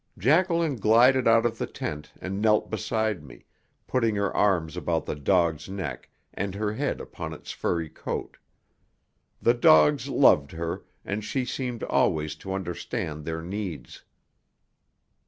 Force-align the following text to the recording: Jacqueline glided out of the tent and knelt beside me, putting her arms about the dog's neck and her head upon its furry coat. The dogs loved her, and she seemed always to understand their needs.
Jacqueline 0.17 0.77
glided 0.77 1.27
out 1.27 1.45
of 1.45 1.59
the 1.59 1.67
tent 1.67 2.11
and 2.19 2.41
knelt 2.41 2.71
beside 2.71 3.21
me, 3.23 3.45
putting 3.85 4.15
her 4.15 4.35
arms 4.35 4.75
about 4.75 5.05
the 5.05 5.13
dog's 5.15 5.69
neck 5.69 6.09
and 6.33 6.55
her 6.55 6.73
head 6.73 6.99
upon 6.99 7.33
its 7.33 7.51
furry 7.51 7.87
coat. 7.87 8.37
The 9.43 9.53
dogs 9.53 10.09
loved 10.09 10.53
her, 10.53 10.85
and 11.05 11.23
she 11.23 11.45
seemed 11.45 11.83
always 11.83 12.33
to 12.37 12.51
understand 12.51 13.25
their 13.25 13.43
needs. 13.43 14.03